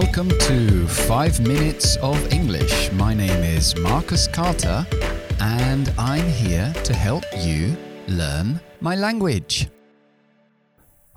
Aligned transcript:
Welcome 0.00 0.28
to 0.28 0.86
5 0.86 1.40
Minutes 1.40 1.96
of 2.02 2.20
English. 2.30 2.92
My 2.92 3.14
name 3.14 3.42
is 3.42 3.74
Marcus 3.78 4.28
Carter 4.28 4.86
and 5.40 5.90
I'm 5.96 6.28
here 6.28 6.70
to 6.84 6.92
help 6.92 7.24
you 7.34 7.74
learn 8.06 8.60
my 8.82 8.94
language. 8.94 9.70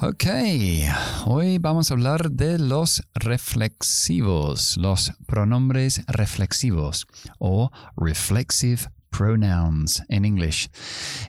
Ok, 0.00 0.26
hoy 1.26 1.58
vamos 1.58 1.90
a 1.90 1.94
hablar 1.94 2.30
de 2.30 2.60
los 2.60 3.02
reflexivos, 3.14 4.76
los 4.76 5.10
pronombres 5.26 6.04
reflexivos 6.06 7.08
o 7.40 7.72
reflexive 7.96 8.82
pronouns 9.10 10.04
en 10.08 10.24
English. 10.24 10.68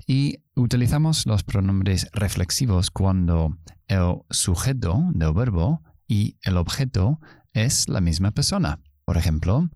Y 0.06 0.38
utilizamos 0.56 1.26
los 1.26 1.42
pronombres 1.42 2.08
reflexivos 2.14 2.92
cuando 2.92 3.58
el 3.88 4.22
sujeto 4.30 5.02
del 5.16 5.34
verbo 5.34 5.82
y 6.10 6.38
el 6.42 6.58
objeto 6.58 7.22
es 7.54 7.88
la 7.88 8.02
misma 8.02 8.32
persona. 8.32 8.82
Por 9.06 9.16
ejemplo, 9.16 9.70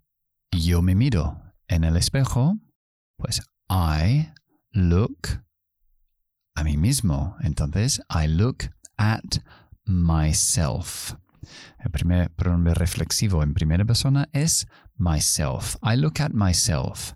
yo 0.52 0.82
me 0.82 0.96
miro 0.96 1.42
en 1.68 1.84
el 1.84 1.96
espejo, 1.96 2.58
pues 3.18 3.42
I 3.70 4.34
look 4.72 5.44
a 6.56 6.64
mí 6.64 6.76
mismo. 6.76 7.38
Entonces, 7.42 8.02
I 8.10 8.28
look 8.28 8.70
at 8.98 9.38
myself. 9.86 11.14
El 11.78 11.92
primer 11.92 12.32
pronombre 12.32 12.74
reflexivo 12.74 13.44
en 13.44 13.54
primera 13.54 13.86
persona 13.86 14.28
es 14.34 14.68
myself. 14.98 15.76
I 15.84 15.96
look 15.96 16.20
at 16.20 16.34
myself. 16.34 17.14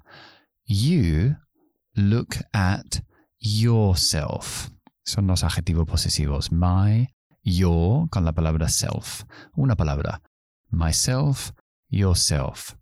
You 0.65 1.37
look 1.93 2.35
at 2.53 3.01
yourself. 3.39 4.69
Son 5.05 5.25
los 5.25 5.43
adjetivos 5.43 5.87
posesivos. 5.87 6.51
My, 6.51 7.07
your, 7.47 8.09
con 8.09 8.25
la 8.25 8.33
palabra 8.33 8.67
self. 8.67 9.23
Una 9.55 9.75
palabra. 9.75 10.21
Myself, 10.69 11.53
yourself. 11.89 12.75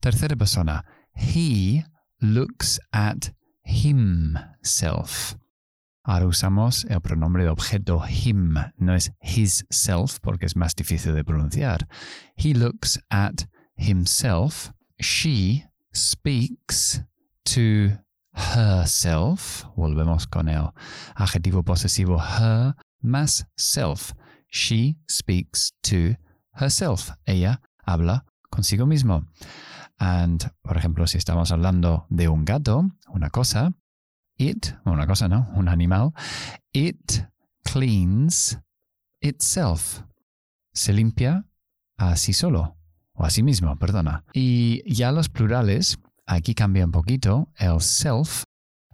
Tercera 0.00 0.36
persona. 0.36 0.84
He 1.14 1.84
looks 2.20 2.80
at 2.92 3.34
himself. 3.62 5.36
Ahora 6.04 6.26
usamos 6.26 6.86
el 6.88 7.00
pronombre 7.02 7.44
de 7.44 7.50
objeto 7.50 8.02
him, 8.08 8.56
no 8.78 8.94
es 8.94 9.12
his 9.20 9.66
self 9.68 10.20
porque 10.20 10.46
es 10.46 10.56
más 10.56 10.74
difícil 10.74 11.14
de 11.14 11.22
pronunciar. 11.22 11.86
He 12.34 12.54
looks 12.54 12.98
at 13.10 13.46
himself. 13.76 14.72
She 14.98 15.66
speaks 15.92 17.02
to 17.44 17.98
herself. 18.32 19.64
Volvemos 19.76 20.26
con 20.26 20.48
el 20.48 20.70
adjetivo 21.14 21.62
posesivo 21.62 22.18
her 22.18 22.74
más 23.00 23.46
self. 23.56 24.12
She 24.50 24.96
speaks 25.08 25.72
to 25.82 26.16
herself. 26.52 27.12
Ella 27.24 27.60
habla 27.84 28.24
consigo 28.50 28.86
mismo. 28.86 29.26
And, 29.98 30.52
por 30.62 30.76
ejemplo, 30.76 31.06
si 31.06 31.18
estamos 31.18 31.50
hablando 31.50 32.06
de 32.08 32.28
un 32.28 32.44
gato, 32.44 32.84
una 33.08 33.30
cosa, 33.30 33.72
it, 34.36 34.66
una 34.84 35.06
cosa, 35.06 35.28
¿no? 35.28 35.48
Un 35.54 35.68
animal, 35.68 36.12
it 36.72 37.24
cleans 37.64 38.58
itself. 39.20 40.02
Se 40.72 40.92
limpia 40.92 41.46
a 41.96 42.16
sí 42.16 42.32
solo, 42.32 42.76
o 43.12 43.24
a 43.24 43.30
sí 43.30 43.42
mismo, 43.42 43.76
perdona. 43.76 44.24
Y 44.32 44.82
ya 44.92 45.10
los 45.10 45.28
plurales, 45.28 45.98
aquí 46.26 46.54
cambia 46.54 46.84
un 46.84 46.92
poquito, 46.92 47.48
el 47.56 47.80
self 47.80 48.44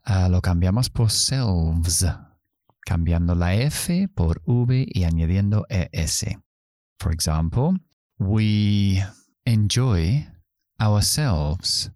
uh, 0.06 0.30
lo 0.30 0.40
cambiamos 0.40 0.88
por 0.88 1.10
selves, 1.10 2.06
cambiando 2.84 3.34
la 3.34 3.54
F 3.54 4.08
por 4.14 4.42
V 4.46 4.86
y 4.88 5.04
añadiendo 5.04 5.66
ES. 5.68 6.26
For 6.98 7.12
example, 7.12 7.80
we 8.18 9.04
enjoy 9.44 10.26
ourselves. 10.78 11.90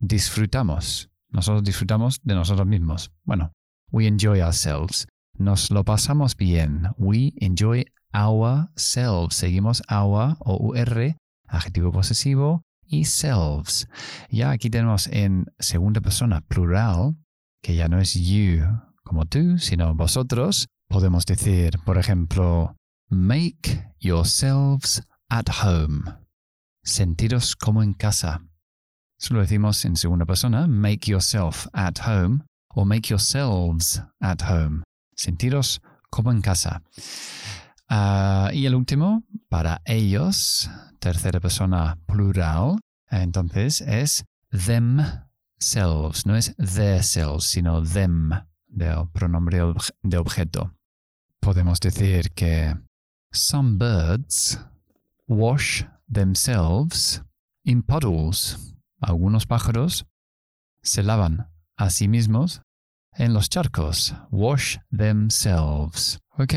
Disfrutamos. 0.00 1.10
Nosotros 1.30 1.64
disfrutamos 1.64 2.20
de 2.22 2.34
nosotros 2.34 2.66
mismos. 2.66 3.10
Bueno, 3.24 3.52
we 3.90 4.06
enjoy 4.06 4.40
ourselves. 4.40 5.06
Nos 5.38 5.70
lo 5.70 5.84
pasamos 5.84 6.36
bien. 6.36 6.88
We 6.96 7.34
enjoy 7.40 7.84
ourselves. 8.12 9.36
Seguimos 9.36 9.82
our 9.90 10.36
o 10.40 10.56
UR, 10.56 11.16
adjetivo 11.46 11.92
posesivo, 11.92 12.62
y 12.86 13.04
selves. 13.04 13.88
Ya 14.30 14.50
aquí 14.50 14.70
tenemos 14.70 15.08
en 15.08 15.46
segunda 15.58 16.00
persona 16.00 16.40
plural, 16.42 17.16
que 17.62 17.74
ya 17.74 17.88
no 17.88 18.00
es 18.00 18.14
you 18.14 18.85
como 19.06 19.24
tú, 19.24 19.58
sino 19.58 19.94
vosotros. 19.94 20.66
Podemos 20.88 21.24
decir, 21.24 21.78
por 21.84 21.96
ejemplo, 21.96 22.76
make 23.08 23.92
yourselves 24.00 25.02
at 25.28 25.46
home. 25.62 26.12
Sentiros 26.82 27.56
como 27.56 27.82
en 27.82 27.94
casa. 27.94 28.42
Eso 29.18 29.34
lo 29.34 29.40
decimos 29.40 29.84
en 29.84 29.96
segunda 29.96 30.26
persona, 30.26 30.66
make 30.66 31.10
yourself 31.10 31.66
at 31.72 31.98
home 32.06 32.44
o 32.68 32.84
make 32.84 33.08
yourselves 33.08 34.02
at 34.20 34.42
home. 34.42 34.82
Sentiros 35.14 35.80
como 36.10 36.30
en 36.30 36.42
casa. 36.42 36.82
Uh, 37.88 38.50
y 38.52 38.66
el 38.66 38.74
último, 38.74 39.22
para 39.48 39.80
ellos, 39.84 40.68
tercera 40.98 41.40
persona 41.40 41.96
plural, 42.06 42.78
entonces 43.08 43.80
es 43.80 44.24
themselves, 44.50 46.26
no 46.26 46.36
es 46.36 46.54
selves, 46.58 47.44
sino 47.44 47.82
them, 47.82 48.32
del 48.76 49.08
pronombre 49.12 49.58
de 50.02 50.18
objeto. 50.18 50.72
Podemos 51.40 51.80
decir 51.80 52.30
que 52.32 52.76
some 53.32 53.78
birds 53.78 54.60
wash 55.26 55.82
themselves 56.08 57.22
in 57.64 57.82
puddles 57.82 58.76
algunos 59.00 59.46
pájaros 59.46 60.06
se 60.82 61.02
lavan 61.02 61.48
a 61.76 61.90
sí 61.90 62.08
mismos 62.08 62.62
en 63.12 63.34
los 63.34 63.48
charcos. 63.48 64.14
Wash 64.30 64.78
themselves. 64.96 66.18
Ok, 66.38 66.54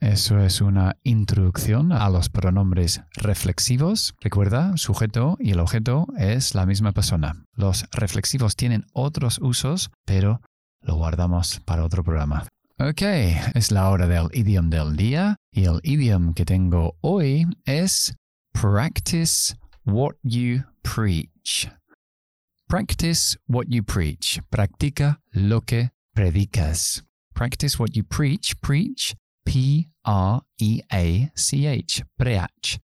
eso 0.00 0.38
es 0.40 0.60
una 0.60 0.96
introducción 1.02 1.92
a 1.92 2.10
los 2.10 2.28
pronombres 2.28 3.02
reflexivos. 3.12 4.14
Recuerda, 4.20 4.76
sujeto 4.76 5.36
y 5.40 5.52
el 5.52 5.60
objeto 5.60 6.06
es 6.18 6.54
la 6.54 6.66
misma 6.66 6.92
persona. 6.92 7.44
Los 7.54 7.86
reflexivos 7.92 8.56
tienen 8.56 8.84
otros 8.92 9.38
usos, 9.40 9.90
pero 10.04 10.42
lo 10.82 10.96
guardamos 10.96 11.60
para 11.64 11.84
otro 11.84 12.02
programa. 12.02 12.46
Ok, 12.78 13.02
es 13.54 13.70
la 13.70 13.88
hora 13.90 14.06
del 14.06 14.28
idioma 14.32 14.68
del 14.70 14.96
día 14.96 15.36
y 15.52 15.64
el 15.64 15.80
idioma 15.84 16.32
que 16.34 16.44
tengo 16.44 16.96
hoy 17.00 17.46
es 17.64 18.14
practice 18.52 19.54
what 19.84 20.16
you 20.22 20.64
preach. 20.82 21.70
Practice 22.68 23.36
what 23.46 23.66
you 23.68 23.82
preach. 23.82 24.40
Practica 24.50 25.18
lo 25.34 25.60
que 25.60 25.90
predicas. 26.16 27.02
Practice 27.34 27.78
what 27.78 27.94
you 27.94 28.02
preach. 28.02 28.54
Preach. 28.60 29.14
P 29.44 29.88
R 30.04 30.40
E 30.58 30.80
A 30.90 31.30
C 31.34 31.66
H. 31.66 32.02
Preach. 32.18 32.80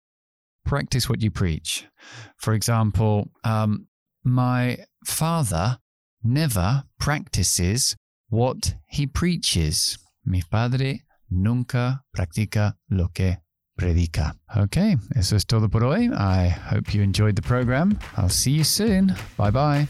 Practice 0.65 1.07
what 1.07 1.21
you 1.21 1.29
preach. 1.29 1.85
For 2.37 2.53
example, 2.53 3.29
um, 3.43 3.87
my 4.23 4.79
father 5.03 5.77
never 6.25 6.83
practices 6.99 7.95
what 8.29 8.75
he 8.87 9.05
preaches. 9.07 9.97
Mi 10.25 10.41
padre 10.41 11.03
nunca 11.29 12.03
practica 12.13 12.73
lo 12.89 13.09
que 13.13 13.37
predica. 13.77 14.35
Okay, 14.55 14.97
eso 15.15 15.35
es 15.35 15.45
todo 15.45 15.69
por 15.69 15.83
hoy. 15.83 16.09
I 16.11 16.47
hope 16.49 16.93
you 16.93 17.03
enjoyed 17.03 17.35
the 17.35 17.41
program. 17.41 17.99
I'll 18.17 18.29
see 18.29 18.51
you 18.51 18.63
soon. 18.63 19.15
Bye 19.37 19.51
bye. 19.51 19.87